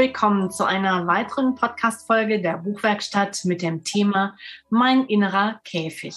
Willkommen 0.00 0.50
zu 0.50 0.64
einer 0.64 1.06
weiteren 1.06 1.56
Podcast-Folge 1.56 2.40
der 2.40 2.56
Buchwerkstatt 2.56 3.44
mit 3.44 3.60
dem 3.60 3.84
Thema 3.84 4.34
Mein 4.70 5.04
innerer 5.04 5.60
Käfig. 5.62 6.16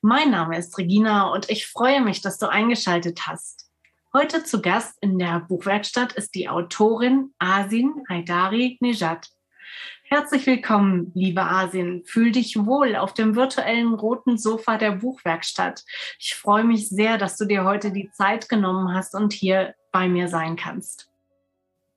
Mein 0.00 0.32
Name 0.32 0.58
ist 0.58 0.76
Regina 0.76 1.30
und 1.32 1.48
ich 1.50 1.68
freue 1.68 2.00
mich, 2.00 2.20
dass 2.20 2.38
du 2.38 2.50
eingeschaltet 2.50 3.28
hast. 3.28 3.70
Heute 4.12 4.42
zu 4.42 4.60
Gast 4.60 4.98
in 5.02 5.20
der 5.20 5.38
Buchwerkstatt 5.38 6.14
ist 6.14 6.34
die 6.34 6.48
Autorin 6.48 7.32
Asin 7.38 8.02
Haidari 8.08 8.76
Nejad. 8.80 9.28
Herzlich 10.02 10.44
willkommen, 10.48 11.12
liebe 11.14 11.42
Asin. 11.42 12.02
Fühl 12.04 12.32
dich 12.32 12.56
wohl 12.56 12.96
auf 12.96 13.14
dem 13.14 13.36
virtuellen 13.36 13.94
roten 13.94 14.36
Sofa 14.36 14.78
der 14.78 14.90
Buchwerkstatt. 14.90 15.84
Ich 16.18 16.34
freue 16.34 16.64
mich 16.64 16.88
sehr, 16.88 17.18
dass 17.18 17.36
du 17.36 17.44
dir 17.44 17.62
heute 17.62 17.92
die 17.92 18.10
Zeit 18.10 18.48
genommen 18.48 18.92
hast 18.92 19.14
und 19.14 19.32
hier 19.32 19.76
bei 19.92 20.08
mir 20.08 20.26
sein 20.26 20.56
kannst. 20.56 21.09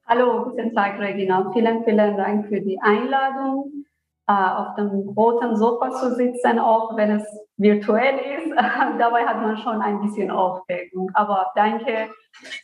Hallo, 0.05 0.43
guten 0.43 0.75
Tag, 0.75 0.99
Regina. 0.99 1.49
Vielen, 1.53 1.85
vielen 1.85 2.17
Dank 2.17 2.49
für 2.49 2.59
die 2.59 2.77
Einladung, 2.81 3.85
äh, 4.27 4.33
auf 4.33 4.75
dem 4.75 4.89
roten 5.09 5.55
Sofa 5.55 5.91
zu 5.91 6.13
sitzen, 6.15 6.59
auch 6.59 6.97
wenn 6.97 7.11
es 7.11 7.23
virtuell 7.55 8.17
ist. 8.37 8.51
dabei 8.99 9.25
hat 9.25 9.37
man 9.37 9.57
schon 9.57 9.81
ein 9.81 10.01
bisschen 10.01 10.29
Aufregung. 10.29 11.09
Aber 11.13 11.51
danke, 11.55 12.09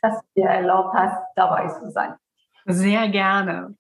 dass 0.01 0.19
du 0.19 0.41
dir 0.41 0.49
erlaubt 0.49 0.93
hast, 0.93 1.17
dabei 1.37 1.69
zu 1.69 1.89
sein. 1.91 2.15
Sehr 2.65 3.07
gerne. 3.07 3.77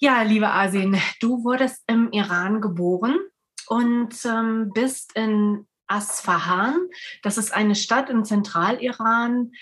Ja, 0.00 0.22
liebe 0.22 0.50
Asin, 0.50 1.00
du 1.20 1.44
wurdest 1.44 1.84
im 1.86 2.10
Iran 2.10 2.60
geboren 2.60 3.16
und 3.68 4.14
ähm, 4.24 4.72
bist 4.74 5.16
in 5.16 5.68
Asfahan. 5.86 6.76
Das 7.22 7.38
ist 7.38 7.54
eine 7.54 7.76
Stadt 7.76 8.10
im 8.10 8.24
Zentraliran, 8.24 9.52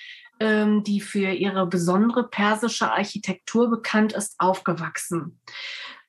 ähm, 0.41 0.84
die 0.84 1.00
für 1.00 1.31
ihre 1.31 1.67
besondere 1.67 2.28
persische 2.28 2.91
Architektur 2.91 3.70
bekannt 3.70 4.12
ist, 4.12 4.34
aufgewachsen. 4.39 5.41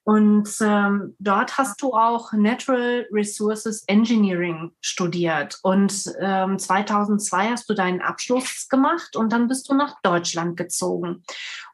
Und 0.10 0.50
ähm, 0.62 1.16
dort 1.20 1.60
hast 1.60 1.84
du 1.84 1.94
auch 1.94 2.34
Natural 2.34 3.06
Resources 3.12 3.84
Engineering 3.86 4.72
studiert. 4.82 5.60
Und 5.62 6.12
ähm, 6.20 6.58
2002 6.58 7.50
hast 7.50 7.70
du 7.70 7.76
deinen 7.76 8.02
Abschluss 8.02 8.68
gemacht 8.70 9.16
und 9.16 9.32
dann 9.32 9.48
bist 9.48 9.70
du 9.70 9.76
nach 9.76 10.02
Deutschland 10.02 10.58
gezogen. 10.58 11.24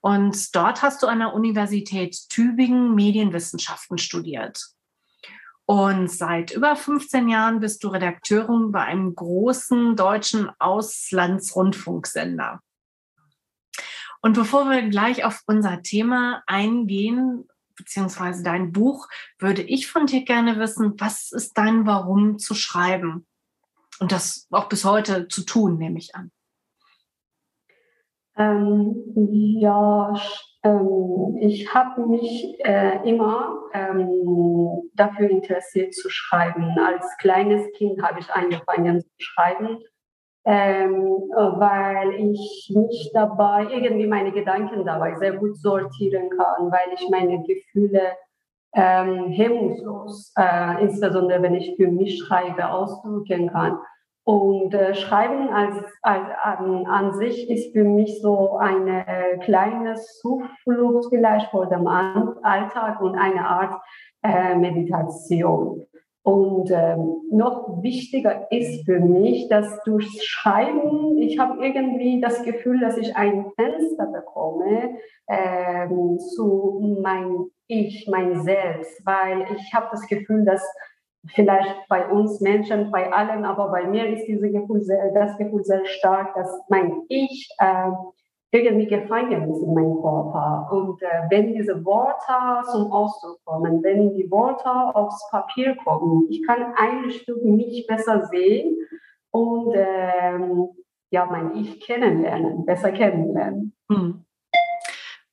Und 0.01 0.53
dort 0.53 0.81
hast 0.81 1.01
du 1.01 1.07
an 1.07 1.19
der 1.19 1.33
Universität 1.33 2.17
Tübingen 2.27 2.93
Medienwissenschaften 2.93 3.97
studiert. 3.97 4.74
Und 5.67 6.11
seit 6.11 6.51
über 6.51 6.75
15 6.75 7.27
Jahren 7.27 7.59
bist 7.59 7.83
du 7.83 7.87
Redakteurin 7.87 8.71
bei 8.71 8.83
einem 8.83 9.15
großen 9.15 9.95
deutschen 9.95 10.51
Auslandsrundfunksender. 10.59 12.59
Und 14.21 14.33
bevor 14.33 14.69
wir 14.69 14.87
gleich 14.89 15.23
auf 15.23 15.41
unser 15.47 15.81
Thema 15.81 16.43
eingehen, 16.45 17.47
beziehungsweise 17.75 18.43
dein 18.43 18.71
Buch, 18.71 19.07
würde 19.39 19.63
ich 19.63 19.87
von 19.87 20.05
dir 20.05 20.23
gerne 20.23 20.59
wissen, 20.59 20.93
was 20.99 21.31
ist 21.31 21.57
dein 21.57 21.85
Warum 21.85 22.39
zu 22.39 22.53
schreiben? 22.53 23.25
Und 23.99 24.11
das 24.11 24.47
auch 24.51 24.69
bis 24.69 24.85
heute 24.85 25.27
zu 25.27 25.43
tun, 25.43 25.77
nehme 25.77 25.97
ich 25.97 26.15
an. 26.15 26.31
Ähm, 28.37 28.95
ja, 29.59 30.13
ähm, 30.65 31.37
ich 31.39 31.73
habe 31.73 32.07
mich 32.07 32.57
äh, 32.65 33.07
immer 33.07 33.61
ähm, 33.73 34.89
dafür 34.95 35.29
interessiert 35.29 35.93
zu 35.93 36.09
schreiben. 36.09 36.75
Als 36.79 37.05
kleines 37.17 37.71
Kind 37.73 38.01
habe 38.01 38.19
ich 38.19 38.31
angefangen 38.31 39.01
zu 39.01 39.09
schreiben, 39.17 39.79
ähm, 40.45 41.03
weil 41.33 42.13
ich 42.15 42.73
mich 42.75 43.11
dabei, 43.13 43.67
irgendwie 43.71 44.07
meine 44.07 44.31
Gedanken 44.31 44.85
dabei 44.85 45.15
sehr 45.15 45.33
gut 45.33 45.55
sortieren 45.57 46.29
kann, 46.29 46.71
weil 46.71 46.93
ich 46.95 47.07
meine 47.09 47.43
Gefühle 47.43 48.01
ähm, 48.73 49.29
hemmungslos, 49.29 50.33
äh, 50.37 50.81
insbesondere 50.81 51.41
wenn 51.41 51.55
ich 51.55 51.75
für 51.77 51.87
mich 51.87 52.17
schreibe, 52.19 52.69
ausdrücken 52.69 53.51
kann. 53.51 53.77
Und 54.25 54.73
äh, 54.73 54.95
Schreiben 54.95 55.49
als, 55.49 55.77
als 56.01 56.27
an, 56.41 56.87
an, 56.87 57.13
sich 57.13 57.47
ist 57.47 57.73
für 57.73 57.83
mich 57.83 58.21
so 58.21 58.57
eine 58.57 59.07
äh, 59.07 59.37
kleine 59.37 59.93
Zuflucht 59.93 61.09
vielleicht 61.09 61.51
vor 61.51 61.67
dem 61.67 61.85
Alltag 61.85 63.01
und 63.01 63.15
eine 63.15 63.47
Art 63.47 63.79
äh, 64.23 64.55
Meditation. 64.55 65.85
Und 66.23 66.71
ähm, 66.71 67.17
noch 67.29 67.83
wichtiger 67.83 68.51
ist 68.51 68.83
für 68.85 68.99
mich, 68.99 69.47
dass 69.47 69.83
durch 69.83 70.07
Schreiben, 70.23 71.19
ich 71.19 71.37
habe 71.37 71.63
irgendwie 71.63 72.19
das 72.19 72.41
Gefühl, 72.41 72.79
dass 72.79 72.97
ich 72.97 73.15
ein 73.15 73.51
Fenster 73.55 74.07
bekomme 74.07 74.97
ähm, 75.29 76.17
zu 76.17 76.99
mein 77.03 77.45
Ich, 77.67 78.07
mein 78.09 78.41
Selbst, 78.41 79.05
weil 79.05 79.45
ich 79.55 79.71
habe 79.75 79.89
das 79.91 80.07
Gefühl, 80.07 80.45
dass 80.45 80.63
vielleicht 81.33 81.87
bei 81.89 82.07
uns 82.07 82.41
Menschen, 82.41 82.91
bei 82.91 83.11
allen, 83.11 83.45
aber 83.45 83.69
bei 83.69 83.87
mir 83.87 84.07
ist 84.07 84.25
diese 84.25 84.49
Gefühl 84.49 84.83
sehr, 84.83 85.11
das 85.13 85.37
Gefühl 85.37 85.63
sehr 85.63 85.85
stark, 85.85 86.35
dass 86.35 86.49
mein 86.69 87.01
Ich 87.09 87.49
äh, 87.59 87.91
irgendwie 88.51 88.87
gefangen 88.87 89.51
ist 89.51 89.61
in 89.61 89.73
meinem 89.73 90.01
Körper. 90.01 90.69
Und 90.71 91.01
äh, 91.01 91.07
wenn 91.29 91.53
diese 91.53 91.83
Worte 91.83 92.67
zum 92.71 92.91
Ausdruck 92.91 93.39
kommen, 93.45 93.83
wenn 93.83 94.13
die 94.15 94.29
Worte 94.31 94.69
aufs 94.69 95.29
Papier 95.29 95.75
kommen, 95.83 96.27
ich 96.29 96.45
kann 96.45 96.73
ein 96.75 97.11
Stück 97.11 97.43
mich 97.43 97.85
besser 97.87 98.25
sehen 98.27 98.75
und 99.31 99.73
ähm, 99.75 100.69
ja, 101.11 101.25
mein 101.25 101.55
Ich 101.55 101.79
kennenlernen, 101.81 102.65
besser 102.65 102.91
kennenlernen. 102.91 103.73
Hm. 103.89 104.24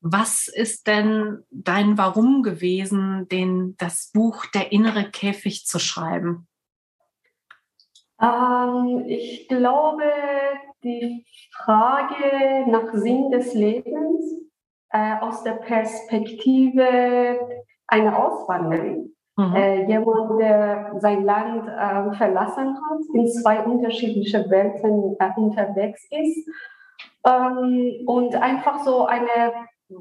Was 0.04 0.48
ist 0.48 0.88
denn 0.88 1.44
dein 1.52 1.96
Warum 1.96 2.42
gewesen, 2.42 3.28
den, 3.28 3.76
das 3.78 4.10
Buch 4.12 4.46
Der 4.46 4.72
innere 4.72 5.08
Käfig 5.10 5.64
zu 5.64 5.78
schreiben? 5.78 6.48
Ähm, 8.20 9.04
ich 9.06 9.46
glaube, 9.46 10.02
die 10.82 11.24
Frage 11.52 12.68
nach 12.68 12.92
Sinn 12.94 13.30
des 13.30 13.54
Lebens 13.54 14.24
äh, 14.90 15.18
aus 15.20 15.44
der 15.44 15.52
Perspektive 15.52 17.38
einer 17.86 18.18
Auswanderin. 18.18 19.14
Mhm. 19.36 19.54
Äh, 19.54 19.86
jemand, 19.86 20.40
der 20.40 20.96
sein 20.98 21.24
Land 21.24 21.68
äh, 21.68 22.16
verlassen 22.16 22.74
hat, 22.74 23.00
in 23.14 23.28
zwei 23.28 23.62
unterschiedliche 23.62 24.50
Welten 24.50 25.16
äh, 25.20 25.40
unterwegs 25.40 26.04
ist 26.10 26.48
ähm, 27.24 28.02
und 28.06 28.34
einfach 28.34 28.84
so 28.84 29.06
eine 29.06 29.52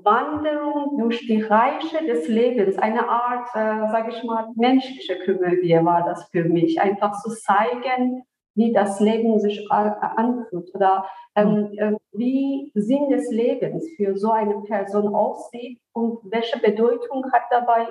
Wanderung 0.03 0.97
durch 0.97 1.19
die 1.27 1.41
Reiche 1.41 2.05
des 2.05 2.27
Lebens, 2.27 2.77
eine 2.77 3.07
Art, 3.07 3.49
äh, 3.53 3.91
sage 3.91 4.11
ich 4.11 4.23
mal, 4.23 4.47
menschliche 4.55 5.19
Komödie 5.25 5.79
war 5.83 6.05
das 6.05 6.27
für 6.31 6.43
mich, 6.43 6.79
einfach 6.81 7.21
zu 7.21 7.29
zeigen, 7.29 8.23
wie 8.55 8.73
das 8.73 8.99
Leben 8.99 9.39
sich 9.39 9.65
anfühlt 9.71 10.73
oder 10.73 11.05
ähm, 11.35 11.71
hm. 11.71 11.77
äh, 11.77 11.97
wie 12.11 12.71
Sinn 12.75 13.09
des 13.09 13.31
Lebens 13.31 13.87
für 13.95 14.17
so 14.17 14.31
eine 14.31 14.61
Person 14.61 15.15
aussieht 15.15 15.79
und 15.93 16.19
welche 16.23 16.59
Bedeutung 16.59 17.31
hat 17.31 17.43
dabei 17.49 17.87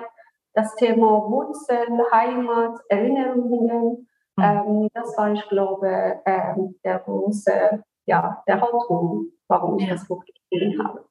das 0.53 0.75
Thema 0.75 1.29
Wurzel, 1.29 1.87
Heimat, 2.11 2.79
Erinnerungen. 2.89 4.07
Hm. 4.39 4.43
Ähm, 4.43 4.89
das 4.93 5.17
war, 5.17 5.33
ich 5.33 5.47
glaube, 5.49 6.21
ähm, 6.25 6.75
der 6.83 6.99
große, 6.99 7.83
ja, 8.05 8.43
der 8.47 8.61
Hauptgrund, 8.61 9.31
warum 9.47 9.79
ich 9.79 9.89
das 9.89 10.07
Buch 10.07 10.23
geschrieben 10.25 10.83
habe. 10.83 11.05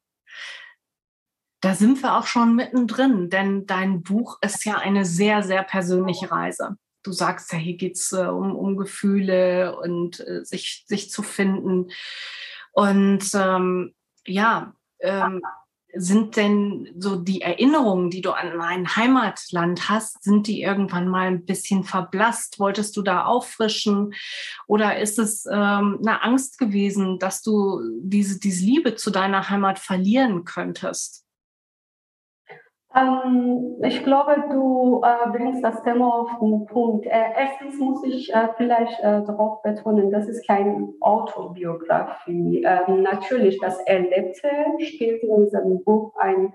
Da 1.61 1.75
sind 1.75 2.03
wir 2.03 2.17
auch 2.17 2.27
schon 2.27 2.57
mittendrin, 2.57 3.29
denn 3.29 3.67
dein 3.67 4.03
Buch 4.03 4.39
ist 4.41 4.65
ja 4.65 4.79
eine 4.79 5.05
sehr, 5.05 5.43
sehr 5.43 5.63
persönliche 5.63 6.31
Reise. 6.31 6.77
Du 7.03 7.13
sagst 7.13 7.53
ja, 7.53 7.59
hier 7.59 7.77
geht 7.77 7.97
es 7.97 8.13
äh, 8.13 8.27
um, 8.27 8.55
um 8.55 8.77
Gefühle 8.77 9.79
und 9.79 10.21
äh, 10.21 10.45
sich, 10.45 10.85
sich 10.87 11.11
zu 11.11 11.23
finden. 11.23 11.91
Und 12.73 13.25
ähm, 13.35 13.95
ja, 14.27 14.75
ähm, 15.01 15.43
sind 15.93 16.37
denn 16.37 16.89
so 16.99 17.17
die 17.17 17.41
Erinnerungen, 17.41 18.11
die 18.11 18.21
du 18.21 18.31
an 18.31 18.59
dein 18.59 18.97
Heimatland 18.97 19.89
hast, 19.89 20.23
sind 20.23 20.47
die 20.47 20.63
irgendwann 20.63 21.09
mal 21.09 21.27
ein 21.27 21.45
bisschen 21.45 21.85
verblasst? 21.85 22.59
Wolltest 22.59 22.97
du 22.97 23.03
da 23.03 23.25
auffrischen? 23.25 24.15
Oder 24.67 24.99
ist 24.99 25.19
es 25.19 25.47
ähm, 25.47 25.99
eine 26.01 26.23
Angst 26.23 26.59
gewesen, 26.59 27.19
dass 27.19 27.43
du 27.43 27.81
diese, 28.03 28.39
diese 28.39 28.65
Liebe 28.65 28.95
zu 28.95 29.11
deiner 29.11 29.49
Heimat 29.51 29.79
verlieren 29.79 30.45
könntest? 30.45 31.25
Ähm, 32.95 33.77
ich 33.85 34.03
glaube, 34.03 34.45
du 34.51 35.01
äh, 35.05 35.31
bringst 35.31 35.63
das 35.63 35.81
Thema 35.85 36.23
auf 36.23 36.41
den 36.41 36.67
Punkt. 36.67 37.07
Äh, 37.07 37.33
erstens 37.37 37.79
muss 37.79 38.03
ich 38.05 38.35
äh, 38.35 38.49
vielleicht 38.57 38.99
äh, 39.01 39.23
darauf 39.23 39.63
betonen, 39.63 40.11
das 40.11 40.27
ist 40.27 40.45
keine 40.47 40.89
Autobiografie. 41.01 42.65
Ähm, 42.67 43.03
natürlich, 43.03 43.61
das 43.61 43.79
Erlebte 43.87 44.49
spielt 44.81 45.23
in 45.23 45.45
diesem 45.45 45.85
Buch 45.85 46.17
ein, 46.17 46.53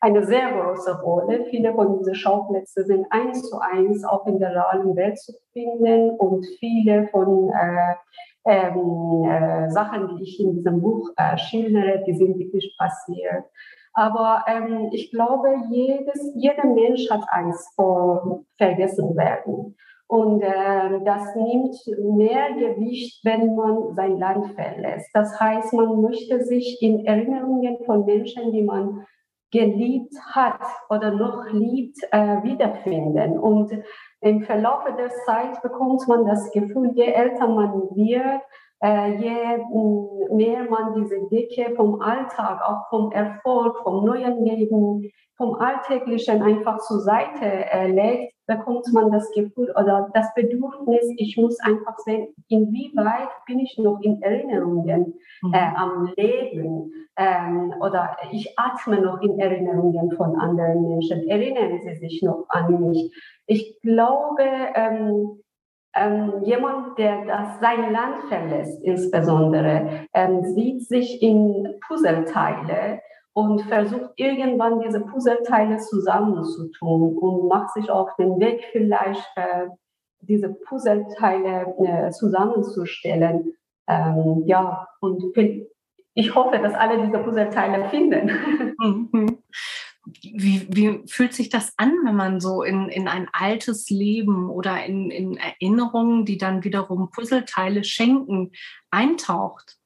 eine 0.00 0.24
sehr 0.24 0.52
große 0.52 1.02
Rolle. 1.02 1.44
Viele 1.50 1.74
von 1.74 1.98
diesen 1.98 2.14
Schauplätzen 2.14 2.86
sind 2.86 3.06
eins 3.10 3.42
zu 3.42 3.58
eins 3.58 4.04
auch 4.04 4.26
in 4.26 4.38
der 4.38 4.52
realen 4.52 4.96
Welt 4.96 5.18
zu 5.18 5.34
finden 5.52 6.12
und 6.12 6.46
viele 6.60 7.08
von 7.08 7.50
äh, 7.50 7.94
ähm, 8.46 9.24
äh, 9.30 9.70
Sachen, 9.70 10.16
die 10.16 10.22
ich 10.22 10.40
in 10.40 10.54
diesem 10.54 10.80
Buch 10.80 11.10
schildere, 11.36 12.02
die 12.06 12.14
sind 12.14 12.38
wirklich 12.38 12.74
passiert. 12.78 13.44
Aber 13.94 14.44
ähm, 14.48 14.88
ich 14.92 15.10
glaube, 15.10 15.54
jedes, 15.70 16.32
jeder 16.34 16.66
Mensch 16.66 17.08
hat 17.10 17.24
Angst 17.30 17.74
vor 17.76 18.44
vergessen 18.58 19.16
werden. 19.16 19.76
Und 20.06 20.42
äh, 20.42 21.00
das 21.04 21.34
nimmt 21.34 21.76
mehr 22.16 22.52
Gewicht, 22.52 23.24
wenn 23.24 23.54
man 23.54 23.94
sein 23.94 24.18
Land 24.18 24.52
verlässt. 24.54 25.10
Das 25.14 25.40
heißt, 25.40 25.72
man 25.72 26.02
möchte 26.02 26.44
sich 26.44 26.82
in 26.82 27.06
Erinnerungen 27.06 27.78
von 27.86 28.04
Menschen, 28.04 28.52
die 28.52 28.62
man 28.62 29.06
geliebt 29.50 30.14
hat 30.32 30.60
oder 30.90 31.12
noch 31.12 31.46
liebt, 31.52 31.96
äh, 32.10 32.42
wiederfinden. 32.42 33.38
Und 33.38 33.70
im 34.20 34.42
Verlauf 34.42 34.84
der 34.98 35.10
Zeit 35.26 35.62
bekommt 35.62 36.06
man 36.08 36.26
das 36.26 36.50
Gefühl, 36.50 36.90
je 36.94 37.06
älter 37.06 37.46
man 37.46 37.72
wird, 37.94 38.42
je 38.82 39.58
mm, 39.72 40.36
mehr 40.36 40.64
man 40.68 40.94
diese 40.94 41.26
Decke 41.28 41.74
vom 41.74 42.00
Alltag, 42.00 42.60
auch 42.62 42.88
vom 42.90 43.12
Erfolg, 43.12 43.78
vom 43.82 44.04
neuen 44.04 44.44
Leben, 44.44 45.10
vom 45.36 45.54
Alltäglichen 45.56 46.42
einfach 46.42 46.78
zur 46.78 47.00
Seite 47.00 47.44
äh, 47.44 47.88
legt, 47.88 48.34
bekommt 48.46 48.86
man 48.92 49.10
das 49.10 49.30
Gefühl 49.32 49.70
oder 49.70 50.10
das 50.12 50.32
Bedürfnis, 50.34 51.12
ich 51.16 51.36
muss 51.36 51.58
einfach 51.60 51.98
sehen, 51.98 52.28
inwieweit 52.48 53.30
bin 53.46 53.58
ich 53.58 53.78
noch 53.78 54.00
in 54.02 54.20
Erinnerungen 54.22 55.14
mhm. 55.42 55.54
äh, 55.54 55.70
am 55.76 56.12
Leben 56.16 56.92
ähm, 57.16 57.74
oder 57.80 58.16
ich 58.32 58.58
atme 58.58 59.00
noch 59.00 59.20
in 59.22 59.38
Erinnerungen 59.38 60.12
von 60.12 60.36
anderen 60.36 60.82
Menschen. 60.82 61.26
Erinnern 61.28 61.80
Sie 61.80 61.94
sich 61.96 62.22
noch 62.22 62.44
an 62.48 62.80
mich? 62.80 63.10
Ich 63.46 63.80
glaube, 63.80 64.44
ähm, 64.74 65.40
ähm, 65.94 66.42
jemand, 66.42 66.98
der 66.98 67.24
das 67.24 67.60
sein 67.60 67.92
Land 67.92 68.24
verlässt, 68.28 68.82
insbesondere, 68.82 70.06
ähm, 70.12 70.44
sieht 70.44 70.86
sich 70.86 71.22
in 71.22 71.74
Puzzleteile 71.86 73.00
und 73.32 73.62
versucht 73.62 74.10
irgendwann 74.16 74.80
diese 74.80 75.00
Puzzleteile 75.00 75.78
zusammenzutun 75.78 77.16
und 77.18 77.48
macht 77.48 77.74
sich 77.74 77.90
auf 77.90 78.14
den 78.16 78.38
Weg 78.38 78.64
vielleicht 78.72 79.28
äh, 79.36 79.68
diese 80.20 80.54
Puzzleteile 80.54 81.74
äh, 81.78 82.10
zusammenzustellen. 82.10 83.52
Ähm, 83.88 84.42
ja, 84.46 84.88
und 85.00 85.22
ich 86.14 86.34
hoffe, 86.34 86.58
dass 86.58 86.74
alle 86.74 87.04
diese 87.04 87.18
Puzzleteile 87.18 87.88
finden. 87.88 89.33
Wie, 90.22 90.66
wie 90.70 91.02
fühlt 91.06 91.34
sich 91.34 91.48
das 91.48 91.74
an, 91.76 91.92
wenn 92.04 92.16
man 92.16 92.40
so 92.40 92.62
in, 92.62 92.88
in 92.88 93.08
ein 93.08 93.28
altes 93.32 93.90
Leben 93.90 94.50
oder 94.50 94.84
in, 94.84 95.10
in 95.10 95.36
Erinnerungen, 95.36 96.24
die 96.24 96.38
dann 96.38 96.64
wiederum 96.64 97.10
Puzzleteile 97.10 97.84
schenken, 97.84 98.52
eintaucht? 98.90 99.78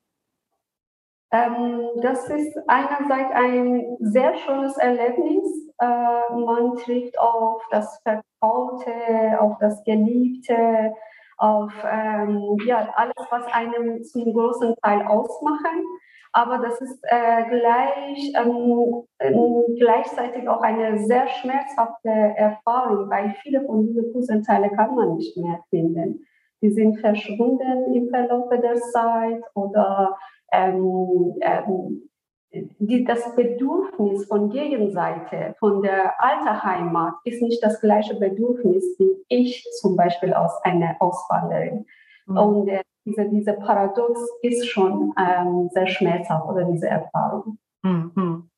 Ähm, 1.30 1.82
das 2.00 2.28
ist 2.30 2.56
einerseits 2.68 3.32
ein 3.34 3.96
sehr 4.00 4.34
schönes 4.38 4.76
Erlebnis. 4.78 5.68
Äh, 5.78 5.86
man 5.86 6.76
trifft 6.76 7.18
auf 7.18 7.62
das 7.70 8.00
Vertraute, 8.02 9.38
auf 9.38 9.58
das 9.60 9.84
Geliebte, 9.84 10.94
auf 11.36 11.72
ähm, 11.84 12.56
ja, 12.64 12.88
alles, 12.94 13.14
was 13.30 13.46
einem 13.52 14.02
zum 14.04 14.32
großen 14.32 14.74
Teil 14.82 15.02
ausmachen. 15.02 15.84
Aber 16.32 16.58
das 16.58 16.80
ist 16.80 17.02
äh, 17.04 17.44
gleich, 17.48 18.32
ähm, 18.36 19.64
gleichzeitig 19.78 20.48
auch 20.48 20.60
eine 20.60 20.98
sehr 20.98 21.26
schmerzhafte 21.28 22.08
Erfahrung, 22.08 23.08
weil 23.10 23.34
viele 23.42 23.64
von 23.64 23.86
diesen 23.86 24.12
Puzzleteilen 24.12 24.76
kann 24.76 24.94
man 24.94 25.16
nicht 25.16 25.36
mehr 25.36 25.60
finden. 25.70 26.26
Die 26.60 26.70
sind 26.70 26.98
verschwunden 27.00 27.94
im 27.94 28.08
Verlauf 28.10 28.50
der 28.50 28.76
Zeit 28.76 29.42
oder 29.54 30.16
ähm, 30.52 31.34
ähm, 31.40 32.08
die, 32.50 33.04
das 33.04 33.34
Bedürfnis 33.36 34.26
von 34.26 34.50
Gegenseite, 34.50 35.54
von 35.58 35.82
der 35.82 36.22
alten 36.22 36.62
Heimat, 36.62 37.14
ist 37.24 37.42
nicht 37.42 37.62
das 37.62 37.80
gleiche 37.80 38.14
Bedürfnis 38.14 38.96
wie 38.98 39.24
ich 39.28 39.64
zum 39.80 39.96
Beispiel 39.96 40.32
aus 40.32 40.52
einer 40.64 40.96
Auswanderin. 40.98 41.84
Mhm. 42.26 42.36
Und 42.36 42.68
äh, 42.68 42.82
diese, 43.08 43.28
diese 43.28 43.54
Paradox 43.54 44.20
ist 44.42 44.68
schon 44.68 45.12
ähm, 45.18 45.68
sehr 45.72 45.86
schmerzhaft 45.86 46.46
oder 46.46 46.64
diese 46.64 46.88
Erfahrung. 46.88 47.58
Mhm. 47.82 48.50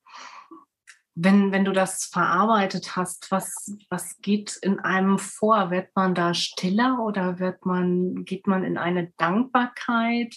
Wenn, 1.13 1.51
wenn 1.51 1.65
du 1.65 1.71
das 1.71 2.05
verarbeitet 2.05 2.95
hast, 2.95 3.31
was, 3.31 3.77
was 3.89 4.17
geht 4.21 4.57
in 4.61 4.79
einem 4.79 5.19
vor? 5.19 5.69
Wird 5.69 5.89
man 5.95 6.15
da 6.15 6.33
stiller 6.33 6.99
oder 7.05 7.39
wird 7.39 7.65
man, 7.65 8.23
geht 8.25 8.47
man 8.47 8.63
in 8.63 8.77
eine 8.77 9.11
Dankbarkeit? 9.17 10.35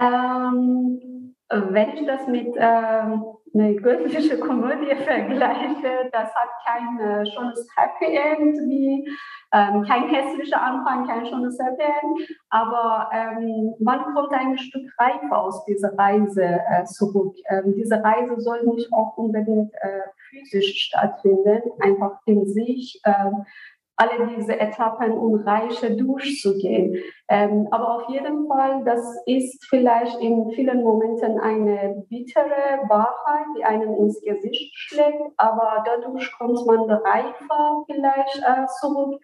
Ähm, 0.00 1.34
wenn 1.50 1.90
ich 1.90 2.06
das 2.06 2.26
mit 2.26 2.54
ähm, 2.56 3.24
einer 3.54 3.74
göttlichen 3.74 4.40
Komödie 4.40 4.94
vergleiche, 5.04 6.10
das 6.12 6.34
hat 6.34 6.48
kein 6.66 6.98
äh, 6.98 7.26
schönes 7.26 7.68
Happy 7.76 8.16
End, 8.16 8.56
wie 8.68 9.08
ähm, 9.52 9.84
kein 9.84 10.08
hässlicher 10.08 10.60
Anfang, 10.60 11.06
kein 11.06 11.26
schönes 11.26 11.58
Happy 11.60 11.82
End, 11.82 12.28
aber 12.50 13.08
ähm, 13.12 13.74
man 13.78 14.12
kommt 14.14 14.32
ein 14.32 14.58
Stück 14.58 14.90
reifer 14.98 15.38
aus 15.40 15.64
dieser 15.66 15.96
Reise 15.96 16.42
äh, 16.42 16.84
zurück. 16.84 17.36
Ähm, 17.48 17.74
diese 17.76 18.02
Reise 18.02 18.40
soll 18.40 18.64
nicht 18.64 18.92
auch 18.92 19.16
unbedingt 19.16 19.72
äh, 19.74 20.00
physisch 20.30 20.86
stattfinden, 20.86 21.62
einfach 21.80 22.18
in 22.26 22.46
sich 22.46 23.00
ähm, 23.04 23.44
alle 23.96 24.26
diese 24.36 24.58
Etappen 24.58 25.12
und 25.12 25.46
Reiche 25.46 25.96
durchzugehen. 25.96 26.96
Ähm, 27.28 27.68
aber 27.70 27.96
auf 27.96 28.08
jeden 28.08 28.48
Fall, 28.48 28.82
das 28.84 29.00
ist 29.26 29.64
vielleicht 29.68 30.20
in 30.20 30.50
vielen 30.50 30.82
Momenten 30.82 31.38
eine 31.38 32.04
bittere 32.08 32.88
Wahrheit, 32.88 33.46
die 33.56 33.64
einem 33.64 33.94
ins 33.94 34.20
Gesicht 34.20 34.74
schlägt, 34.76 35.22
aber 35.36 35.84
dadurch 35.86 36.32
kommt 36.38 36.66
man 36.66 36.90
reifer 36.90 37.84
vielleicht 37.86 38.38
äh, 38.38 38.66
zurück. 38.80 39.20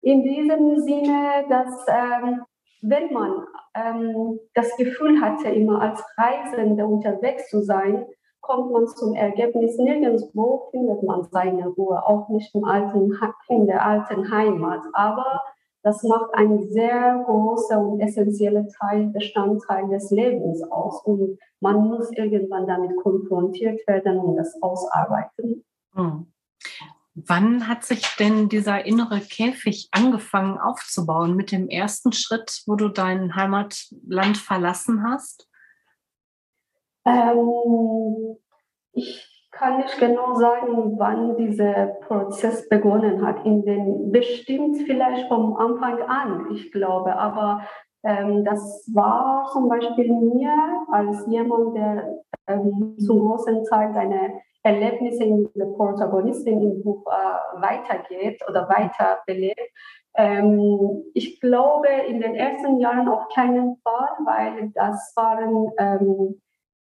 In 0.00 0.22
diesem 0.22 0.78
Sinne, 0.78 1.44
dass 1.48 1.86
ähm, 1.88 2.42
wenn 2.82 3.12
man 3.12 3.46
ähm, 3.74 4.40
das 4.54 4.76
Gefühl 4.76 5.20
hatte, 5.20 5.48
immer 5.48 5.80
als 5.80 6.02
Reisende 6.16 6.84
unterwegs 6.84 7.48
zu 7.48 7.62
sein, 7.62 8.06
kommt 8.42 8.72
man 8.72 8.86
zum 8.86 9.14
Ergebnis, 9.14 9.78
nirgendwo 9.78 10.68
findet 10.70 11.02
man 11.02 11.24
seine 11.30 11.68
Ruhe, 11.68 12.04
auch 12.06 12.28
nicht 12.28 12.54
im 12.54 12.64
alten, 12.64 13.16
in 13.48 13.66
der 13.66 13.86
alten 13.86 14.30
Heimat. 14.30 14.82
Aber 14.92 15.40
das 15.82 16.02
macht 16.02 16.34
einen 16.34 16.68
sehr 16.68 17.22
großen 17.24 17.76
und 17.78 18.00
essentiellen 18.00 18.68
Teil, 18.68 19.06
Bestandteil 19.06 19.88
des 19.88 20.10
Lebens 20.10 20.62
aus. 20.70 21.02
Und 21.04 21.38
man 21.60 21.76
muss 21.88 22.10
irgendwann 22.12 22.66
damit 22.66 22.96
konfrontiert 22.96 23.80
werden 23.86 24.18
und 24.18 24.36
das 24.36 24.60
ausarbeiten. 24.60 25.64
Hm. 25.94 26.26
Wann 27.14 27.68
hat 27.68 27.84
sich 27.84 28.06
denn 28.18 28.48
dieser 28.48 28.86
innere 28.86 29.20
Käfig 29.20 29.88
angefangen 29.92 30.58
aufzubauen? 30.58 31.36
Mit 31.36 31.52
dem 31.52 31.68
ersten 31.68 32.12
Schritt, 32.12 32.62
wo 32.66 32.74
du 32.74 32.88
dein 32.88 33.34
Heimatland 33.36 34.38
verlassen 34.38 35.02
hast? 35.04 35.48
Ähm, 37.04 38.36
ich 38.92 39.48
kann 39.50 39.78
nicht 39.78 39.98
genau 39.98 40.34
sagen, 40.34 40.98
wann 40.98 41.36
dieser 41.36 41.86
Prozess 42.06 42.68
begonnen 42.68 43.24
hat. 43.24 43.44
In 43.44 43.64
den 43.64 44.10
bestimmt 44.10 44.78
vielleicht 44.86 45.28
vom 45.28 45.56
Anfang 45.56 46.02
an, 46.02 46.48
ich 46.52 46.72
glaube. 46.72 47.16
Aber 47.16 47.62
ähm, 48.04 48.44
das 48.44 48.90
war 48.92 49.48
zum 49.52 49.68
Beispiel 49.68 50.12
mir 50.12 50.52
als 50.90 51.26
jemand, 51.28 51.76
der 51.76 52.22
ähm, 52.48 52.96
zum 52.98 53.20
großen 53.20 53.64
Teil 53.64 53.92
seine 53.92 54.40
Erlebnisse 54.64 55.24
in 55.24 55.48
der 55.54 55.66
Protagonistin 55.66 56.60
im 56.60 56.82
Buch 56.82 57.04
äh, 57.06 57.60
weitergeht 57.60 58.42
oder 58.48 58.68
weiter 58.68 59.20
belebt. 59.26 59.60
Ähm, 60.14 61.04
ich 61.14 61.40
glaube 61.40 61.88
in 62.08 62.20
den 62.20 62.34
ersten 62.34 62.78
Jahren 62.78 63.08
auf 63.08 63.28
keinen 63.34 63.76
Fall, 63.82 64.08
weil 64.24 64.70
das 64.74 65.12
waren 65.16 65.70
ähm, 65.78 66.40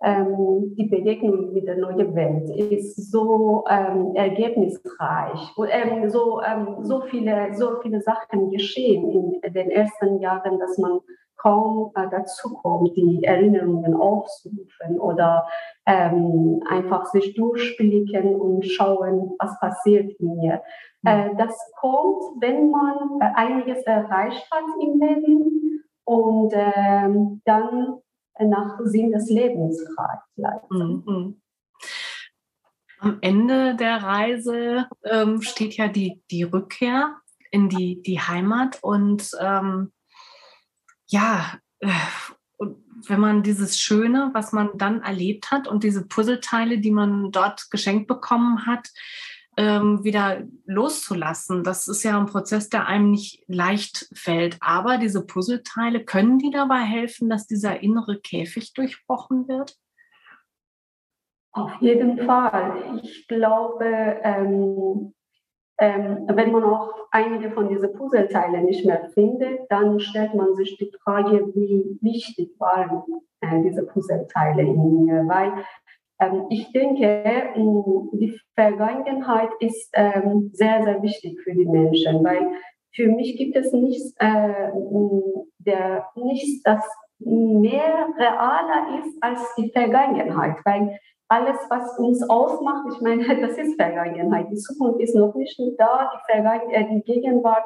ähm, 0.03 0.75
die 0.77 0.85
Begegnung 0.85 1.53
mit 1.53 1.67
der 1.67 1.77
neuen 1.77 2.13
Welt 2.15 2.49
ist 2.49 3.11
so 3.11 3.65
ähm, 3.69 4.15
ergebnisreich 4.15 5.53
und 5.55 5.69
ähm, 5.71 6.09
so, 6.09 6.41
ähm, 6.41 6.77
so, 6.81 7.01
viele, 7.01 7.53
so 7.55 7.79
viele 7.81 8.01
Sachen 8.01 8.51
geschehen 8.51 9.39
in 9.41 9.53
den 9.53 9.71
ersten 9.71 10.19
Jahren, 10.19 10.59
dass 10.59 10.77
man 10.77 10.99
kaum 11.37 11.91
äh, 11.95 12.07
dazu 12.11 12.55
kommt, 12.55 12.95
die 12.95 13.23
Erinnerungen 13.23 13.95
aufzurufen 13.95 14.99
oder 14.99 15.47
ähm, 15.85 16.61
einfach 16.69 17.05
sich 17.05 17.33
durchblicken 17.35 18.35
und 18.35 18.65
schauen, 18.65 19.33
was 19.39 19.59
passiert 19.59 20.11
in 20.19 20.35
mir. 20.35 20.61
Äh, 21.05 21.29
das 21.37 21.55
kommt, 21.79 22.21
wenn 22.41 22.69
man 22.69 23.19
äh, 23.21 23.31
einiges 23.35 23.83
erreicht 23.83 24.47
hat 24.51 24.63
im 24.81 24.99
Leben 24.99 25.83
und 26.03 26.53
ähm, 26.53 27.41
dann 27.45 27.99
nach 28.39 28.79
Sinn 28.84 29.12
des 29.12 29.29
Lebens 29.29 29.84
fragt. 29.96 30.72
Mhm. 30.72 31.41
Am 33.00 33.17
Ende 33.22 33.75
der 33.75 34.01
Reise 34.01 34.88
ähm, 35.03 35.41
steht 35.41 35.77
ja 35.77 35.88
die, 35.88 36.22
die 36.32 36.44
Rückkehr 36.44 37.15
in 37.51 37.70
die, 37.70 38.01
die 38.01 38.20
Heimat 38.20 38.79
und 38.82 39.32
ähm, 39.39 39.91
ja, 41.08 41.53
äh, 41.79 41.89
wenn 43.08 43.20
man 43.20 43.44
dieses 43.44 43.79
Schöne, 43.79 44.32
was 44.34 44.51
man 44.51 44.72
dann 44.75 45.01
erlebt 45.01 45.51
hat 45.51 45.67
und 45.67 45.84
diese 45.84 46.06
Puzzleteile, 46.06 46.79
die 46.79 46.91
man 46.91 47.32
dort 47.32 47.70
geschenkt 47.70 48.08
bekommen 48.08 48.65
hat, 48.65 48.89
ähm, 49.57 50.03
wieder 50.03 50.43
loszulassen. 50.65 51.63
Das 51.63 51.87
ist 51.87 52.03
ja 52.03 52.17
ein 52.17 52.27
Prozess, 52.27 52.69
der 52.69 52.85
einem 52.85 53.11
nicht 53.11 53.43
leicht 53.47 54.09
fällt. 54.13 54.57
Aber 54.61 54.97
diese 54.97 55.25
Puzzleteile, 55.25 56.05
können 56.05 56.37
die 56.37 56.51
dabei 56.51 56.79
helfen, 56.79 57.29
dass 57.29 57.47
dieser 57.47 57.81
innere 57.81 58.19
Käfig 58.19 58.73
durchbrochen 58.73 59.47
wird? 59.47 59.75
Auf 61.51 61.71
jeden 61.79 62.23
Fall. 62.25 62.99
Ich 63.01 63.27
glaube, 63.27 63.85
ähm, 64.21 65.15
ähm, 65.79 66.27
wenn 66.27 66.51
man 66.51 66.63
auch 66.63 66.93
einige 67.09 67.51
von 67.51 67.67
diesen 67.67 67.93
Puzzleteilen 67.93 68.65
nicht 68.65 68.85
mehr 68.85 69.09
findet, 69.13 69.61
dann 69.69 69.99
stellt 69.99 70.35
man 70.35 70.55
sich 70.55 70.77
die 70.77 70.91
Frage, 71.03 71.51
wie 71.55 71.97
wichtig 72.01 72.51
waren 72.59 73.03
äh, 73.41 73.63
diese 73.63 73.83
Puzzleteile 73.87 74.61
in 74.61 75.05
mir. 75.05 75.27
Weil 75.27 75.65
ich 76.50 76.71
denke, 76.71 77.24
die 78.13 78.39
Vergangenheit 78.55 79.50
ist 79.59 79.89
ähm, 79.93 80.50
sehr, 80.53 80.83
sehr 80.83 81.01
wichtig 81.01 81.39
für 81.43 81.53
die 81.53 81.65
Menschen, 81.65 82.24
weil 82.24 82.53
für 82.95 83.07
mich 83.07 83.38
gibt 83.38 83.55
es 83.55 83.71
nichts, 83.71 84.15
äh, 84.17 84.71
der, 85.59 86.07
nichts 86.15 86.63
das 86.63 86.83
mehr 87.19 88.07
realer 88.17 89.00
ist 89.00 89.17
als 89.21 89.39
die 89.55 89.71
Vergangenheit, 89.71 90.57
weil 90.65 90.97
alles, 91.29 91.57
was 91.69 91.97
uns 92.00 92.27
ausmacht, 92.29 92.88
ich 92.93 93.01
meine, 93.01 93.24
das 93.41 93.57
ist 93.57 93.79
Vergangenheit. 93.79 94.47
Die 94.51 94.55
Zukunft 94.55 95.01
ist 95.01 95.15
noch 95.15 95.36
nicht 95.36 95.59
da, 95.77 96.12
die, 96.13 96.31
Vergangen 96.31 96.69
äh, 96.71 96.88
die 96.89 97.01
Gegenwart 97.01 97.65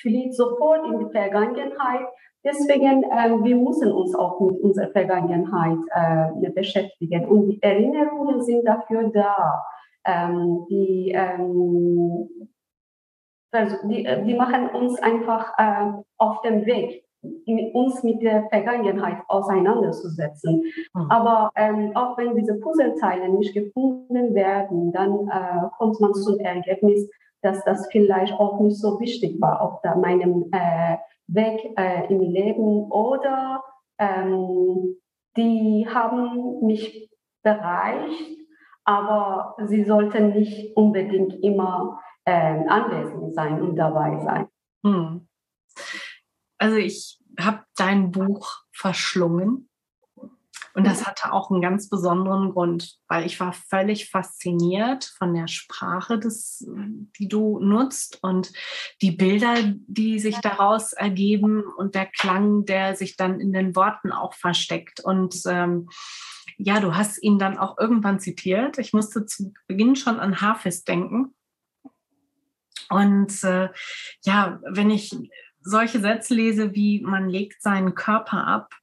flieht 0.00 0.34
sofort 0.34 0.86
in 0.86 0.98
die 0.98 1.10
Vergangenheit. 1.12 2.06
Deswegen, 2.44 3.02
äh, 3.04 3.44
wir 3.44 3.56
müssen 3.56 3.92
uns 3.92 4.14
auch 4.14 4.40
mit 4.40 4.60
unserer 4.60 4.90
Vergangenheit 4.90 5.78
äh, 5.90 6.50
beschäftigen. 6.50 7.26
Und 7.26 7.48
die 7.48 7.62
Erinnerungen 7.62 8.42
sind 8.42 8.66
dafür 8.66 9.10
da. 9.12 9.62
Ähm, 10.06 10.66
die, 10.70 11.12
ähm, 11.14 12.28
die, 13.84 14.08
die, 14.24 14.34
machen 14.34 14.70
uns 14.70 14.98
einfach 15.02 15.52
äh, 15.58 15.92
auf 16.16 16.40
dem 16.42 16.64
Weg 16.64 17.04
uns 17.74 18.02
mit 18.02 18.22
der 18.22 18.48
Vergangenheit 18.48 19.18
auseinanderzusetzen. 19.28 20.64
Mhm. 20.94 21.10
Aber 21.10 21.50
ähm, 21.54 21.92
auch 21.94 22.16
wenn 22.16 22.34
diese 22.34 22.54
Puzzleteile 22.54 23.28
nicht 23.28 23.52
gefunden 23.52 24.34
werden, 24.34 24.92
dann 24.92 25.28
äh, 25.28 25.68
kommt 25.76 26.00
man 26.00 26.14
zum 26.14 26.38
Ergebnis, 26.38 27.10
dass 27.42 27.62
das 27.64 27.88
vielleicht 27.90 28.32
auch 28.34 28.60
nicht 28.60 28.78
so 28.78 28.98
wichtig 29.00 29.40
war 29.40 29.60
auf 29.60 29.82
meinem 29.96 30.46
äh, 30.52 30.96
Weg 31.32 31.72
äh, 31.76 32.06
im 32.12 32.20
Leben 32.20 32.90
oder 32.90 33.62
ähm, 33.98 34.96
die 35.36 35.86
haben 35.88 36.66
mich 36.66 37.10
bereicht, 37.42 38.38
aber 38.84 39.56
sie 39.66 39.84
sollten 39.84 40.30
nicht 40.30 40.76
unbedingt 40.76 41.34
immer 41.42 42.00
äh, 42.24 42.66
anwesend 42.66 43.34
sein 43.34 43.60
und 43.62 43.76
dabei 43.76 44.18
sein. 44.24 44.48
Hm. 44.84 45.28
Also 46.58 46.76
ich 46.76 47.20
habe 47.38 47.64
dein 47.76 48.10
Buch 48.10 48.64
verschlungen. 48.72 49.69
Und 50.74 50.86
das 50.86 51.06
hatte 51.06 51.32
auch 51.32 51.50
einen 51.50 51.60
ganz 51.60 51.88
besonderen 51.88 52.52
Grund, 52.52 52.96
weil 53.08 53.26
ich 53.26 53.40
war 53.40 53.52
völlig 53.52 54.08
fasziniert 54.08 55.04
von 55.18 55.34
der 55.34 55.48
Sprache, 55.48 56.18
des, 56.18 56.68
die 57.18 57.28
du 57.28 57.58
nutzt 57.58 58.18
und 58.22 58.52
die 59.02 59.10
Bilder, 59.10 59.54
die 59.86 60.18
sich 60.18 60.38
daraus 60.38 60.92
ergeben 60.92 61.64
und 61.76 61.94
der 61.94 62.06
Klang, 62.06 62.64
der 62.64 62.94
sich 62.94 63.16
dann 63.16 63.40
in 63.40 63.52
den 63.52 63.74
Worten 63.74 64.12
auch 64.12 64.34
versteckt. 64.34 65.00
Und 65.00 65.42
ähm, 65.46 65.88
ja, 66.56 66.78
du 66.80 66.94
hast 66.94 67.22
ihn 67.22 67.38
dann 67.38 67.58
auch 67.58 67.78
irgendwann 67.78 68.20
zitiert. 68.20 68.78
Ich 68.78 68.92
musste 68.92 69.26
zu 69.26 69.52
Beginn 69.66 69.96
schon 69.96 70.20
an 70.20 70.40
Hafis 70.40 70.84
denken. 70.84 71.34
Und 72.90 73.42
äh, 73.44 73.70
ja, 74.24 74.60
wenn 74.68 74.90
ich 74.90 75.16
solche 75.62 76.00
Sätze 76.00 76.34
lese 76.34 76.74
wie 76.74 77.00
man 77.02 77.28
legt 77.28 77.62
seinen 77.62 77.94
Körper 77.94 78.46
ab, 78.46 78.74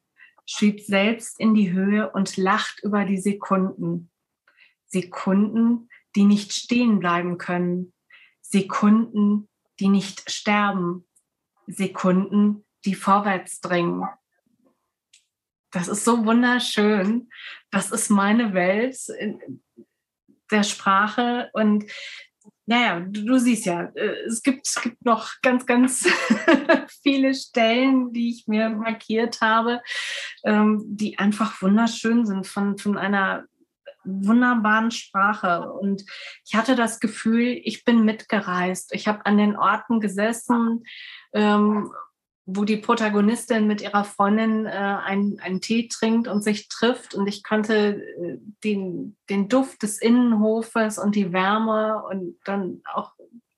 schiebt 0.48 0.86
selbst 0.86 1.40
in 1.40 1.54
die 1.54 1.72
Höhe 1.72 2.10
und 2.10 2.38
lacht 2.38 2.82
über 2.82 3.06
die 3.06 3.18
Sekunden. 3.18 4.10
Sekunden, 4.88 5.90
die 6.16 6.24
nicht 6.24 6.54
stehen 6.54 7.00
bleiben 7.00 7.38
können. 7.38 7.94
Sekunden, 8.42 9.50
die 9.80 9.90
nicht 9.90 10.32
sterben. 10.32 11.06
Sekunden, 11.68 12.66
die 12.86 12.96
vorwärts 12.96 13.60
dringen. 13.60 14.08
Das 15.72 15.90
ist 15.90 16.06
so 16.06 16.26
wunderschön. 16.26 17.30
Das 17.70 17.92
ist 17.92 18.10
meine 18.10 18.54
Welt 18.54 18.98
der 20.50 20.64
Sprache 20.64 21.50
und 21.54 21.86
naja, 22.68 23.00
du, 23.00 23.24
du 23.24 23.40
siehst 23.40 23.66
ja, 23.66 23.84
äh, 23.96 24.26
es 24.28 24.44
gibt, 24.44 24.68
es 24.68 24.82
gibt 24.82 25.04
noch 25.06 25.32
ganz, 25.42 25.66
ganz 25.66 26.06
viele 27.02 27.34
Stellen, 27.34 28.12
die 28.12 28.30
ich 28.30 28.48
mir 28.48 28.70
markiert 28.70 29.40
habe, 29.42 29.82
ähm, 30.44 30.84
die 30.86 31.18
einfach 31.18 31.62
wunderschön 31.62 32.26
sind 32.26 32.46
von, 32.46 32.78
von 32.78 32.98
einer 32.98 33.46
wunderbaren 34.04 34.92
Sprache. 34.92 35.72
Und 35.72 36.04
ich 36.46 36.56
hatte 36.56 36.76
das 36.76 37.00
Gefühl, 37.00 37.60
ich 37.64 37.86
bin 37.86 38.04
mitgereist. 38.04 38.94
Ich 38.94 39.08
habe 39.08 39.26
an 39.26 39.38
den 39.38 39.56
Orten 39.56 40.02
gesessen, 40.02 40.84
ähm, 41.34 41.92
wo 42.48 42.64
die 42.64 42.78
Protagonistin 42.78 43.68
mit 43.68 43.82
ihrer 43.82 44.06
Freundin 44.06 44.66
äh, 44.66 44.70
einen, 44.70 45.40
einen 45.42 45.60
Tee 45.60 45.90
trinkt 45.90 46.30
und 46.30 46.42
sich 46.42 46.70
trifft. 46.70 47.14
Und 47.14 47.28
ich 47.28 47.44
konnte 47.44 48.02
äh, 48.02 48.38
den, 48.64 49.18
den 49.30 49.50
Duft 49.50 49.84
des 49.84 50.02
Innenhofes 50.02 50.98
und 50.98 51.16
die 51.16 51.34
Wärme 51.34 52.02
und 52.10 52.40
dann 52.46 52.82
auch, 52.94 53.12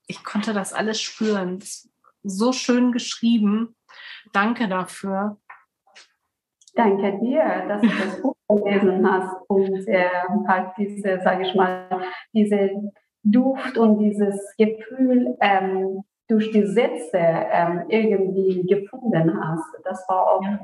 ich 0.07 0.23
konnte 0.23 0.53
das 0.53 0.73
alles 0.73 0.99
spüren. 0.99 1.59
Das 1.59 1.87
so 2.23 2.51
schön 2.51 2.91
geschrieben. 2.91 3.75
Danke 4.33 4.67
dafür. 4.67 5.37
Danke 6.73 7.19
dir, 7.19 7.65
dass 7.67 7.81
du 7.81 7.87
das 7.87 8.21
Buch 8.21 8.35
gelesen 8.47 9.11
hast 9.11 9.35
und 9.49 9.87
äh, 9.87 10.09
halt 10.47 10.71
diese, 10.77 11.21
sage 11.23 11.47
ich 11.47 11.53
mal, 11.53 12.01
diese 12.33 12.71
Duft 13.23 13.77
und 13.77 13.99
dieses 13.99 14.55
Gefühl 14.57 15.37
ähm, 15.41 16.03
durch 16.29 16.51
die 16.51 16.65
Sätze 16.65 17.17
ähm, 17.17 17.83
irgendwie 17.89 18.63
gefunden 18.67 19.39
hast. 19.43 19.65
Das 19.83 20.05
war 20.07 20.27
auch, 20.27 20.43
ja. 20.43 20.59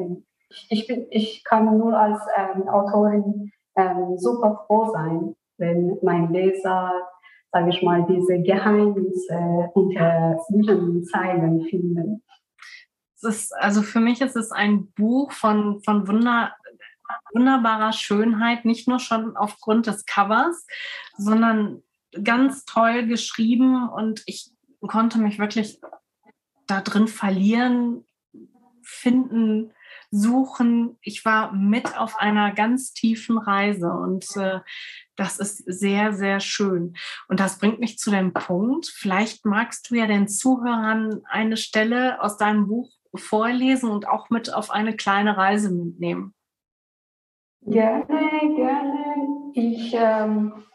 ich, 0.50 0.67
ich, 0.69 0.88
bin, 0.88 1.07
ich 1.10 1.43
kann 1.43 1.77
nur 1.77 1.98
als 1.98 2.19
ähm, 2.38 2.69
Autorin 2.69 3.51
ähm, 3.75 4.17
super 4.17 4.63
froh 4.65 4.91
sein, 4.93 5.36
wenn 5.57 5.98
mein 6.03 6.31
Leser, 6.31 6.93
sage 7.51 7.69
ich 7.69 7.81
mal, 7.81 8.05
diese 8.07 8.41
Geheimnisse 8.41 9.72
unter 9.74 10.38
zwischen 10.48 11.03
Zeilen 11.05 11.62
finden. 11.63 12.24
Ist, 13.22 13.55
also 13.55 13.81
für 13.81 14.00
mich 14.00 14.22
ist 14.22 14.36
es 14.36 14.51
ein 14.51 14.91
Buch 14.91 15.31
von, 15.31 15.81
von 15.84 16.07
Wunder, 16.07 16.53
wunderbarer 17.34 17.91
Schönheit, 17.91 18.65
nicht 18.65 18.88
nur 18.88 19.00
schon 19.00 19.36
aufgrund 19.36 19.88
des 19.88 20.05
Covers, 20.05 20.67
sondern 21.17 21.81
ganz 22.24 22.65
toll 22.65 23.07
geschrieben 23.07 23.89
und 23.89 24.22
ich 24.27 24.51
konnte 24.88 25.20
mich 25.20 25.39
wirklich 25.39 25.80
da 26.68 26.82
drin 26.82 27.08
verlieren, 27.08 28.06
finden, 28.84 29.72
suchen. 30.12 30.98
Ich 31.01 31.25
war 31.25 31.51
mit 31.54 31.98
auf 31.98 32.18
einer 32.18 32.54
ganz 32.54 32.94
tiefen 32.94 33.38
Reise 33.38 33.92
und 33.92 34.25
äh, 34.38 34.60
das 35.15 35.39
ist 35.39 35.58
sehr, 35.58 36.13
sehr 36.13 36.39
schön. 36.39 36.96
Und 37.27 37.39
das 37.39 37.58
bringt 37.58 37.80
mich 37.80 37.98
zu 37.98 38.12
dem 38.12 38.34
Punkt, 38.34 38.88
vielleicht 38.88 39.46
magst 39.46 39.89
du 39.89 39.96
ja 39.96 40.08
den 40.08 40.27
Zuhörern 40.27 41.22
eine 41.25 41.58
Stelle 41.58 42.22
aus 42.22 42.38
deinem 42.38 42.68
Buch 42.68 42.92
vorlesen 43.15 43.89
und 43.89 44.08
auch 44.08 44.30
mit 44.30 44.54
auf 44.54 44.72
eine 44.72 44.96
kleine 44.96 45.38
Reise 45.38 45.72
mitnehmen. 45.72 46.34
Gerne, 47.62 48.06
gerne. 48.56 49.51
Ich 49.54 49.94
ähm, 49.96 50.65